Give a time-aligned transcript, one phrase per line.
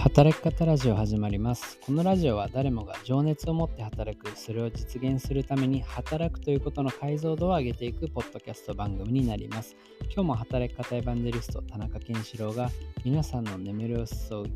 [0.00, 1.78] 働き方ラジオ始まります。
[1.84, 4.30] このラジオは誰もが情熱を持って働く。
[4.34, 9.76] それを実現するために働くということの解像度を上げていくポッドキャスト番組になります。
[10.04, 12.70] 今日も働き方エヴァンジェリスト田中健志郎が
[13.04, 14.06] 皆さんの眠りを誘う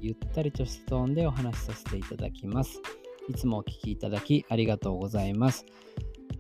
[0.01, 2.81] ゆったりとしたトーンでお話しさせていただきます。
[3.29, 5.67] いつもお聞きいただきありがとうございます。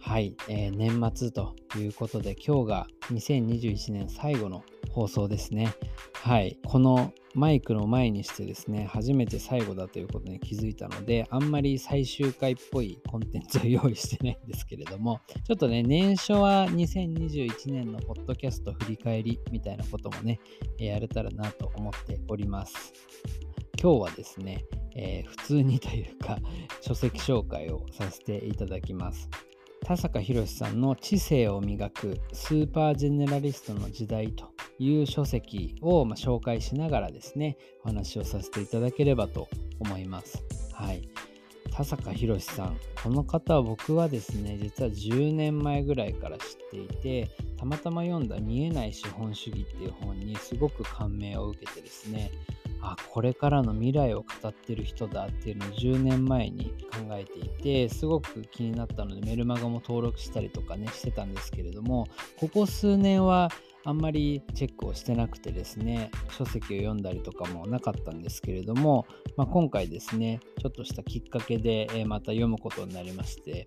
[0.00, 5.74] はい、えー、年末ということで今日が2021年最後の放送ですね。
[6.14, 20.38] はい、このマイクの前にしてですね、初めて最後だということに気づいたので、あんまり最終回っぽいコンテンツを用意してないんですけれども、ちょっとね、年初は2021年のポッドキャスト振り返りみたいなこともね、
[20.78, 22.92] やれたらなと思っております。
[23.82, 24.64] 今日はですね、
[24.96, 26.38] えー、普通にというか、
[26.80, 29.28] 書籍紹介をさせていただきます。
[29.84, 34.46] 田坂宏さんの知性を磨くスーパージェネラリストの時代と
[34.78, 39.46] いう書籍をま紹介しながらですね、お話をさせていただければと
[39.78, 40.42] 思います。
[40.72, 41.06] はい。
[41.70, 42.78] 田坂宏さん。
[43.02, 52.30] この方は僕はですね、実は10年前ぐらいから知っていて、たまたま読んだ見えない資本主義っていう本にすごく感銘を受けてですね、
[52.84, 62.06] あこれからの未来を語ってる人だっていうのを10年前に考えていてすごく気になったのでメルマガも登録したりとかねしてたんですけれども
[62.38, 63.50] ここ数年は
[63.86, 73.66] あんまりチェックをしてなくてですね書籍を読んだりとかもなかったんですけれども、まあ、今回ですねちょっとしたきっかけでまた読むことになりまして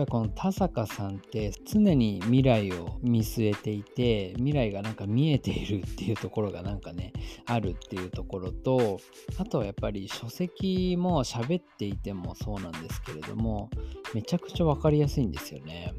[0.00, 7.12] ぱりこの田坂さんって常に未来を見据えていて未来がなんか見えているっていうところがなんかね
[7.46, 9.00] あるっていうところと
[9.38, 13.70] あとはやっぱり書籍も喋っていてもそうなんですけれども
[14.14, 15.92] めちゃくちゃ分かりやすいんですよね。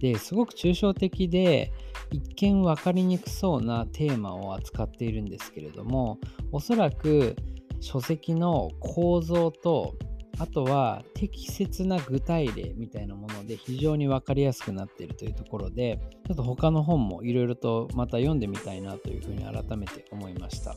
[0.00, 1.72] ですごく抽象的で
[2.10, 6.18] 一見分かりにくそうなテーマを扱っているんですけれども
[6.52, 7.34] おそらく
[7.80, 9.94] 書籍の構造と
[10.38, 20.76] あとは適切な具体例みたいなもので非常に分かりやすくなっているというところでちょっと他の本もいろいろとまた読んでみたいなというふうに改めて思いました。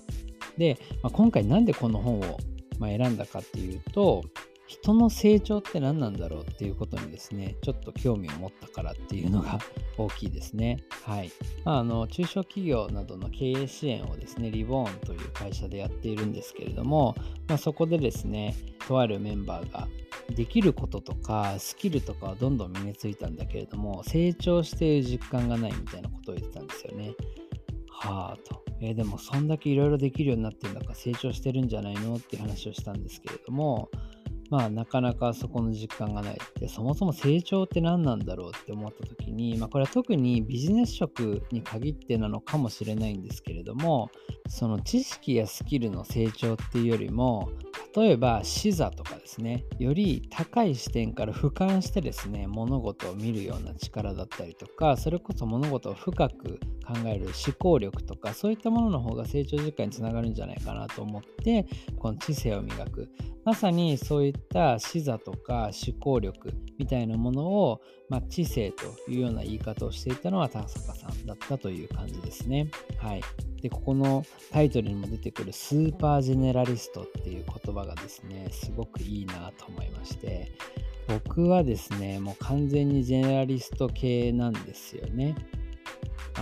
[0.58, 2.38] で、まあ、今回なんでこの本を
[2.82, 4.24] 選んだかっていうと
[4.70, 9.58] 人の成長って何なんだろうっていうことにですね、ちょっと興味を持ったからっていうのが
[9.98, 10.78] 大きいですね。
[11.06, 11.32] はい。
[11.66, 17.16] まあ、あの、中小企業などの経営支援をですね、リボーンという会社でやっているんですけれども、
[17.48, 18.56] まあ、そこでですね、
[18.88, 19.88] とあるメンバーが
[20.36, 27.14] できることとかスキルとかはどんどん身についたんだけれども成長している実感がないみたいなことを言ってたんですよね。
[27.88, 28.64] はあと。
[28.82, 32.16] えー、でもそんだけいろいろできるようになってるんだから成長してるんじゃないの？
[32.16, 33.90] っていう話をしたんですけれども
[34.50, 44.10] まあなかなかそこの実感がないでそもそも成長って何なんだろうって思った時に、まあ、これは特にビジネス職に限ってなのかもしれないんですけれども
[44.48, 47.52] その知識やスキルの成長っていうよりも
[47.96, 61.68] 例えば視座とかですねより高い視点から俯瞰してですね物事を見るような力だったりとかそれこそ物事を深く考える思考力とかそういったものの方が成長実感につながるんじゃないかなと思って
[61.98, 63.10] この知性を磨く。
[63.46, 72.70] まさにそういった視座とか思考力みたいなものを、まあ、知性というような言い方をしていたのは高坂さんだったという感じですね。
[72.98, 73.22] はい。
[73.62, 80.52] で、ここのタイトルにも出てくるスーパージェネラリストっていう言葉がですね、すごくいいなと思いまして、
[81.08, 85.36] 僕はですね、もう完全にジェネラリスト系なんですよね。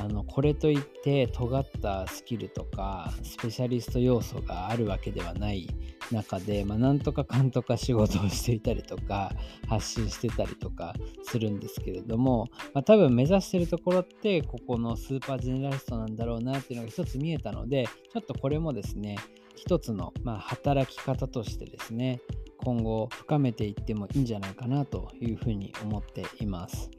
[0.03, 5.68] あのこれといって尖ったスキルとかスペシャリスト要素があるわけではない
[6.12, 9.31] 中で、まあ、なんとかかんとか仕事をしていたりとか
[9.68, 10.94] 発信してたりとか
[11.24, 19.18] するんですけれども、まあ、多分目指してるところってここのスーパージェネラリストなんだろうなっていうのが一つ見えたのでちょっとこれもですね
[19.56, 22.22] 一つのま働き方としてですね
[22.63, 26.90] 今後深めていってもいいんじゃないかなというふうに思っています。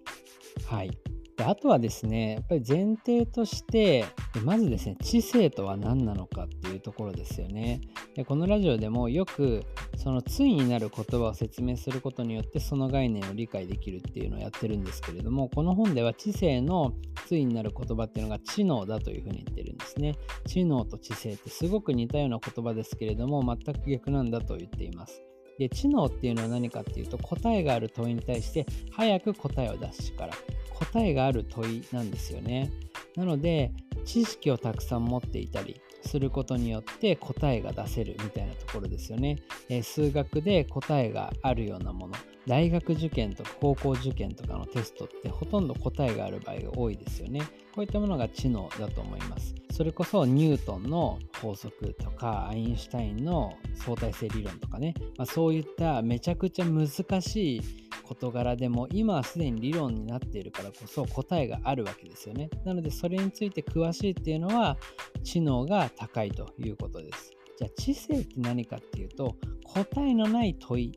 [0.67, 0.91] はい。
[1.39, 4.05] であとはですね、やっぱり前提として、
[4.43, 7.81] まずですね、知性とは何なのかっていうところですよね。
[8.17, 9.63] でこのラジオでもよく、
[9.97, 16.93] その対になる言葉を説明することによって、その概念を理解できるっていうのをやってるんですけれども、この本では知性の
[17.29, 20.17] 対になる言葉っていうのが知能だというふうに言ってるんですね。
[20.45, 25.23] 知能と知性ってすごく似たような言葉ですけれども、全く逆なんだと言っています。
[25.59, 30.33] で知能っていうのは何かっていうと答えがある問いに対して早く答えを出す力
[30.79, 32.71] 答えがある問いなんですよね。
[33.17, 33.73] なので
[34.05, 39.39] 知識をたくさん持っていたりすることによって答えが出せるみたいなところですよね。
[39.69, 42.15] え、数学で答えがあるようなもの
[42.47, 47.41] 大学受験とか高校受験とかのテストってほとんど答えがある場合が多いですよね。
[47.75, 49.55] こういったものが知能だと思います。
[49.73, 56.89] それこそニュートンの法則とかアインシュタインの相対性理論とかね、まあ、そういっためちゃくちゃ難
[57.21, 62.49] しい事柄でも今はすでに理論になっているからこそ答えがあるわけですよね。
[62.65, 64.77] なのでそれについて詳しいっていうのは
[65.23, 67.33] 知能が高いということです。
[67.59, 70.93] じゃあ知性って何かっていうと答えのない問い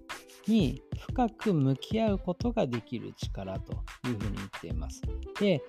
[0.47, 3.73] に深く向き合うことができる力と
[4.07, 5.01] いうふうに言っています。
[5.39, 5.61] で、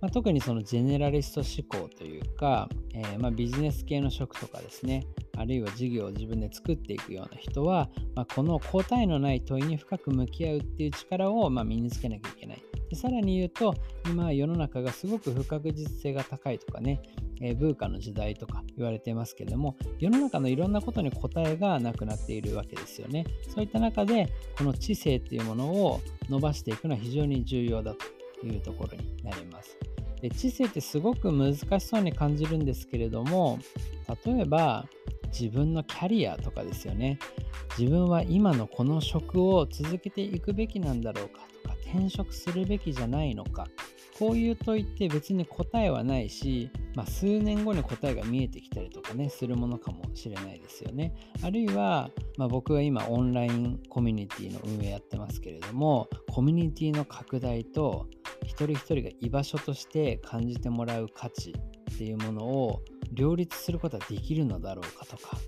[0.00, 12.62] まあ、特にそのジェネラリスト思考というか、えー、まビジネス系の職とかですね、あるいは事業を自分で作っていくような人は、まあ、この答えのない問いに深く向き合うっていう力をま身につけなきゃいけない。
[12.90, 13.74] でさらに言うと、
[14.06, 17.00] 今世の中がすごく不確実性が高いとかね、
[17.40, 23.24] えー、ブーカの時代とか言われてますけども、世の中のいろんなことに答えがなくなっているわけですよね。
[23.48, 27.94] そういった中で、この知性っていうものを伸ばしていくのは非常に重要だ
[28.40, 29.78] というところになります。
[30.20, 33.58] で知性ってすごく難しそうに感じるんですけれども、
[34.24, 34.86] 例えば、
[35.38, 37.18] 自分のキャリアとかですよね。
[37.76, 43.66] 自分は今のこの職を続けていくべきなんだろうかとか、転職するべきじゃないのか。
[44.16, 51.12] こういう問いって別に答えはないし、まあ、数年後に答えが見えてきたりとかね、するものかもしれないですよね。
[51.42, 58.06] あるいは、まあ、僕は今オンラインコミュニティの運営やってますけれども、コミュニティの拡大と
[58.44, 62.82] 一人一人が居場所として感じてもらう価値っていうものを
[63.14, 65.38] 両立することはできるのだろうかとか、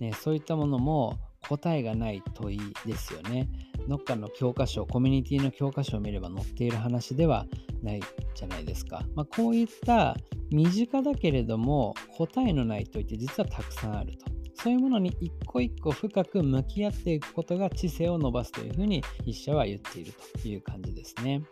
[0.00, 1.18] ね、そういったものも
[1.48, 3.48] 答えがない問いですよね。
[3.88, 7.46] どっかの教科書、コミュニティの教科書を見れば載っている話では
[7.82, 8.00] ない
[8.34, 9.04] じゃないですか。
[9.14, 10.16] まあ、こういった
[10.50, 14.26] 身近だけれども答えのない問いって実はたくさんあると。
[14.54, 21.42] そういうものに一個一個深く向き合っていくことが知性を伸ばすというふうに筆者は言っているという感じですね。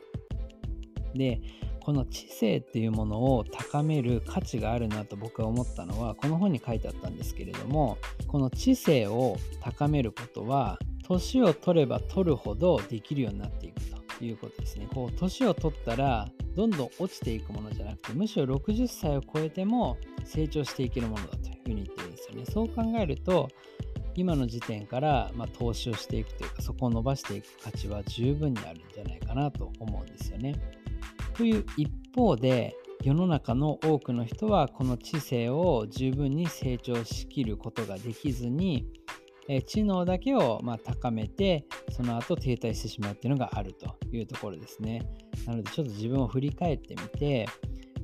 [1.14, 1.40] で、
[1.90, 7.98] この知性っていうものを高める価値があるなと僕は思ったのはこの本に書いてあったんですけれども
[8.28, 13.80] この知性を高めることは年を取れば取るほどできるようになっていく
[14.18, 14.86] ということですね。
[14.94, 22.44] こう年を取ったらどんどん落ちていくものじゃなくてむしろ60歳を超えても成長していけるものだというふうに言ってるんですよね。
[22.44, 23.48] そう考えると
[24.14, 30.54] 今の時点から、ま投資をしていくというかそこを伸ばしていく価値は十分にあるんじゃないかなと思うんですよね。
[31.40, 38.86] という一方で世の中の多くの人はこの知性を十分に成長しきることができずに
[39.66, 45.00] 知能だけをま高めてその後停滞してしまうっていうのがあるというところですね。
[45.46, 47.46] なのでちょっと自分を振り返ってみて、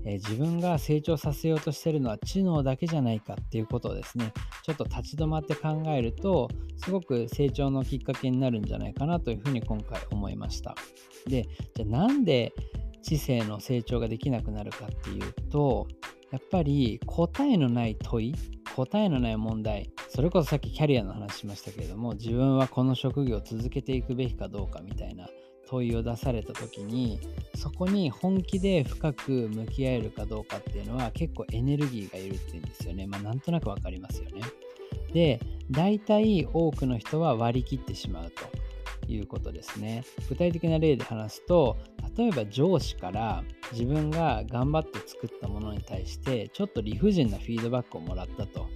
[0.06, 10.74] 自分が成長させようとしてるのは知能だけじゃないかっていうことをですねちょっと立ち止まって考えるとすごく成長のきっかけになるんじゃないかなというふうに今回思いました。
[11.26, 12.54] でじゃあなんで
[13.06, 15.86] 知性の成長ができなくなるかっていうと
[16.32, 18.34] やっぱり答えのない問い
[18.74, 25.28] 答えのない問題それこそさっきキャリアの話しましたけれども自分はこの職業を続けていくべきかどうかみたいな
[25.68, 27.20] 問いを出された時に
[27.54, 33.06] そこに本気で深く向き合えるかどうかっていうのは結構エネルギーがいるっていうんですよね。
[33.06, 34.42] まあなんとなく分かりますよね。
[35.12, 38.65] で大体多くの人は割り切ってしまうと。
[39.08, 41.76] いうことですね具体的な例で話すと
[42.16, 48.66] 例えば上司から自分が頑張って作ったものに対してちょっと理不尽なフィードバックをもらったと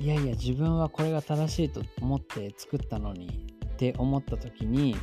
[0.00, 4.96] いやいや自分はこれが正しいと思って作ったのにって思った時に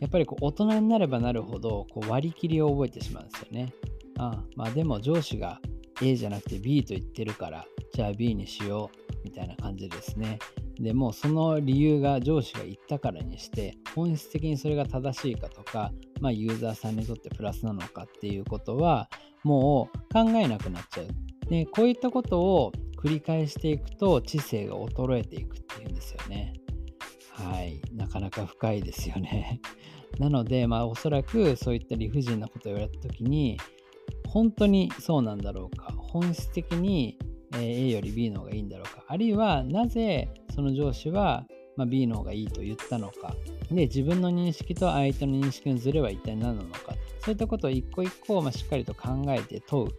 [0.00, 3.72] やっぱりこう大人になればなるほどこう割り切りを覚えてしまうんですよね。
[4.18, 5.60] ああまあでも上司が
[6.02, 10.38] A じゃなくて B と言ってるからじゃあ B にしようみたいな感じですね。
[10.80, 19.10] でもその理由が上司が言ったからにして本質的にそれが正しいかとか、まあ、ユーザーさんにとってプラスなのかっていうことは
[19.44, 21.06] もう考えなくなっちゃう。
[21.48, 26.54] でこういったことを繰り返していくと知性が衰えていくっていうんですよね。
[27.32, 27.80] はい。
[27.94, 29.60] なかなか深いですよね。
[30.18, 33.58] なので、まあおそらくそういった理不尽なことを言われた時に
[34.28, 37.18] 本当にそうなんだろうか本質的に
[37.56, 40.28] A より B の方がいいんだろうかあるいはなぜ
[40.60, 43.34] その上司は、ま B の方がいいと言ったのか。
[43.70, 46.94] で自分の認識と相手の認識のズレは一体何なのか。
[47.20, 49.90] そういったことを一個一個、ましっかりと考えて問う。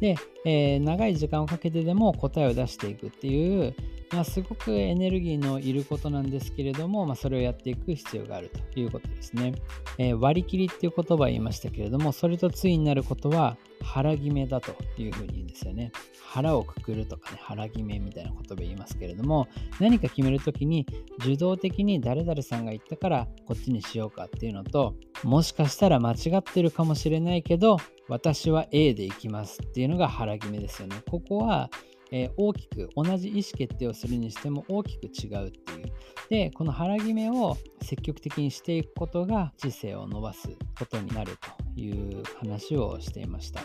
[0.00, 3.74] で、えー、長い時間をかけてでも答えを出していくっていう
[4.12, 9.54] まあ、すごくエネルギーのいることなんですけれども、まあ、それをやっていく必要があるということですね。
[9.98, 15.92] えー、割り切りっていう言葉を言いましたけれども、それと対になることは腹決めだというふうに言うんですよね。
[16.24, 19.48] 腹をくくるとかね、腹決めみたいな言葉言いますけれども、
[19.78, 20.86] 何か決めるときに
[21.18, 30.96] 受動的に誰々さんが言ったからこっちにしようかっていうのと、もしかしたら間違ってるかもしれないけど、私は A で行きますっていうのが腹決めですよね。
[31.08, 31.70] ここは、
[32.12, 35.92] えー、大きく同じ意思決定をするにしても大きく違うっていう。
[36.28, 40.48] で、この腹決めを積極的にしていくことが知性を伸ばす
[40.78, 41.32] ことになる
[41.74, 43.62] という話をしていました。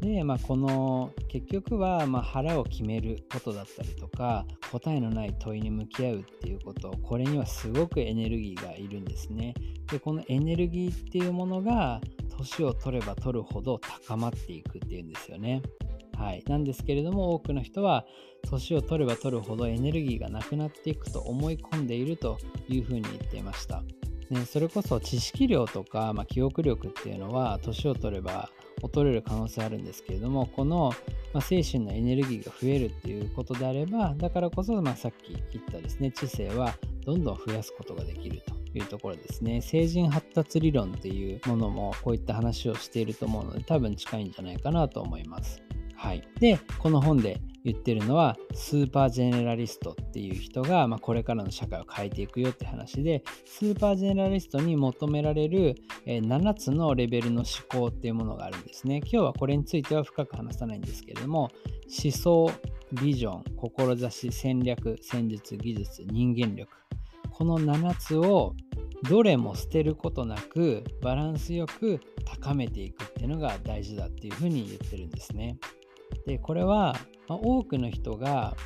[0.00, 9.54] で、まあ、この結局はま腹を決めることだったりとか答えのない問いに向き合うっていうことこれにはすごくエネルギーがいるんですね。
[9.90, 12.00] でこのエネルギーっていうものが
[12.36, 15.62] 年を取れば取るほど高まっていくっていうんですよね。
[16.20, 18.04] はい、なんですけれども多くの人は
[18.42, 23.82] 年を取れば取るほどエネルギーがなくなっていくと思い込んでいるというふうに言っていました。
[24.28, 28.48] ね、それこそ知識量とか、まあ、記憶力っていうのは年を取れば
[28.80, 30.92] 劣れる可能性あるんですけれどもこの、
[31.32, 36.74] まあ、精神のエネルギーが増えるっていうことであればだからこそ、まあ、さっき言ったですね知性は
[37.04, 45.60] どんどん増やすことができるというところですね成人発達理論っていうものもこういった話をしていると思うので多分近いんじゃないかなと思います。
[46.00, 55.74] はい、でこの本で言ってるのはスーパージェネラリストっていう人が、まあ、これからの社会を変えていくよって話でスーパージェネラリストに求められる、
[56.06, 59.00] え7つのレベルの思考っていうものがあるんですね。
[59.00, 61.50] 今日はこれについては深く話さないんですけれども
[62.02, 62.50] 思想
[63.02, 66.72] ビジョン志戦略戦術技術人間力。
[67.30, 68.54] この7つを
[69.08, 75.58] どれも捨てることなくバランスよく高めていくっていうのが大事だっていうふうに言ってるんですね。
[76.26, 76.96] でこれは、
[77.28, 78.56] ま、多くの人が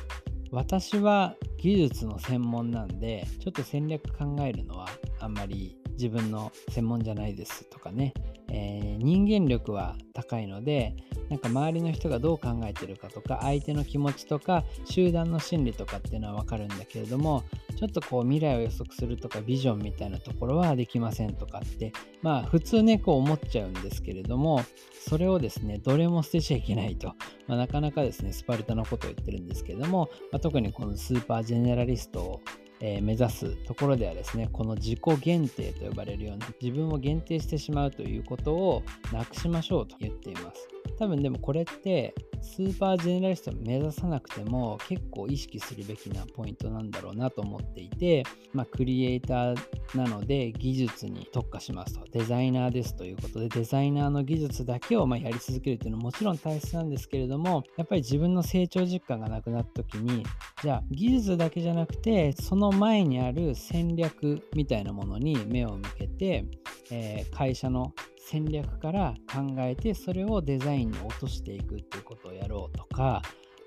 [0.51, 4.87] 私は技術の専門なんでちょっと戦略考えるのは
[5.19, 8.13] あんまり自分の専門じゃないですとかね、
[8.49, 10.95] えー、人間力は高いので
[11.29, 17.43] なんか周りの人がどう考えてるかとか相手の気持ちとか集団の心理とかっていうのは分かるんだけれども
[17.77, 21.91] ちょっとこう未来を予測するとかビジョンみたいなところはできませんとかって
[22.21, 24.63] まあ普通ねこう思っちゃうんですけれども
[25.07, 27.13] それをですねどれも捨てちゃいけないと、
[27.47, 32.41] まあ、なかなかですねスパルタのことを言ってるんですけれども、まあ、特にこのスーパージェネラリストを
[32.81, 40.74] え、目指すところではですね、この自己限定と呼ばれるような自分を限定してしまうということをなくしましょうと言っています。
[40.97, 48.23] 多分でもこれってスーパージェネラリストを目指さなくても結構意識するべきなポイントなんだろうなと思っていて、
[48.53, 49.57] まあ、クリエイター
[49.95, 52.05] なので技術に特化しますと。
[52.11, 60.23] デザイナーですということでデザイナーの技術だけをまやり続けるというのはもちろん大切なんですけれどもやっぱり自分の成長実感がなくなった時に
[60.61, 66.45] じゃあ技術だけじゃなくてその前にある戦略みたいなものに目を向けて、
[66.91, 67.93] えー、会社の
[68.27, 73.21] 戦略から考えてそれをデザインに落としていくっていうことをやろうとか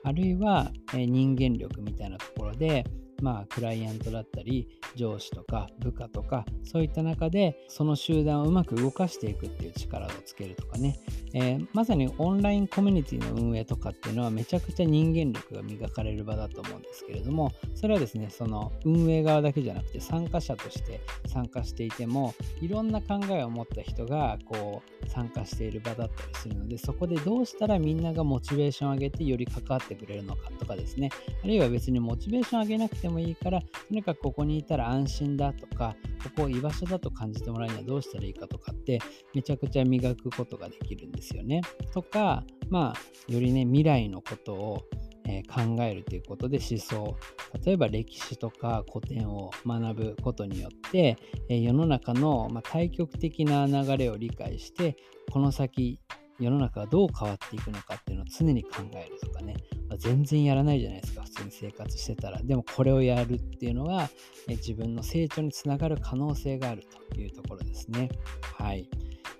[0.04, 2.84] あるいは、人間力みたいなところで
[3.22, 10.98] まあ、クライアントだったり上司とか部下とかそういった中でその集団をうまく動かしていくっていう力をつけるとかね、
[11.34, 31.10] えー、まさにオンラインコミュニティの運営とかっていうのはめちゃくちゃ人間力が磨かれる場だと思うんですけれどもそれはですねその運営側だけじゃなくて参加者として参加していてもいろんな考えを持った人がこう参加している場だったりするのでそこでどうしたらみんながモチベーションを上げてより関わってくれるのかとかですね。
[31.42, 35.96] あるいは別にモチベーション上げなくててもいいから、とにかくここにいたら安心だとか、
[36.36, 39.00] ここ居場所だと感じてもらうにはどうしたらいいかとかって、
[39.34, 41.62] めちゃくちゃ磨くことができるんですよね。
[41.92, 44.82] とか、まあ、よりね、未来のことを
[45.30, 47.16] え考えるということで思想
[47.62, 51.18] 例えば歴史とか古典を学ぶことによって、
[51.50, 54.96] え世の中の、ま対極的な流れを理解して
[55.30, 56.00] この先
[56.38, 59.56] 世の中がどう変わっていくのかっていうのを常に考えるとかね、
[59.88, 62.40] まあ、全然やらないじゃないですか、普通に生活してたら。
[62.42, 64.08] でもこれをやるっていうのは、
[64.48, 68.10] 自分の成長につながる可能性があるというところですね。
[68.40, 68.88] はい。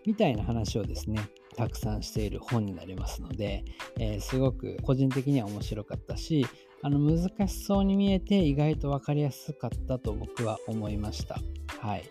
[0.07, 1.21] みたいな話をですね、
[1.57, 3.65] たくさんしている本になりますので、
[3.99, 6.47] えー、すごく個人的には面白かったし、
[6.83, 11.41] あの難しそうに見えて意外と分かりやすかったと僕は思いました。
[11.81, 12.05] はい。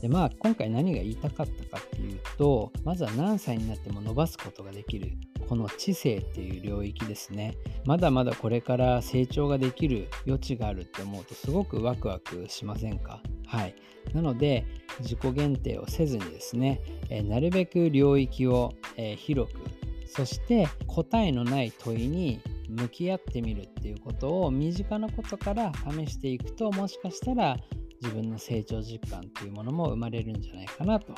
[0.00, 2.01] でまあ今回何が言いたかったかっていう
[2.38, 5.12] とまずは何歳になっても伸ばすことができる
[5.48, 7.54] この知性っていう領域ですね。
[7.84, 13.20] まだまだこれから成長ができる余地があるって思うとすごくワクワクしませんか？
[13.46, 13.74] はい。
[14.14, 14.66] なので
[15.00, 19.60] 自己限定をせずにですね、えー、なるべく領域を、えー、広く
[20.06, 27.56] そして答えのない問いに向き合ってみるっていうことを身近なことから試していくともしかしたら
[28.02, 31.14] 自分の成長実感というものも生まれるんじゃないかなと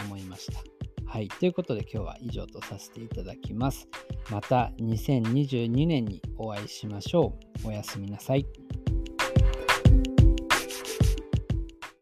[0.00, 0.62] 思いました。
[1.06, 1.28] はい。
[1.28, 3.86] ということで今日は以上とさせていただきます。
[4.30, 7.68] また2022年にお会いしましょう。
[7.68, 8.46] おやすみなさい。